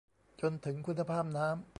[0.41, 1.61] จนถึงคุณภาพน้ำ